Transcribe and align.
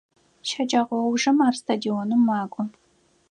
Щэджэгъоужым 0.49 1.37
ар 1.47 1.55
стадионым 1.61 2.21
макӏо. 2.27 2.63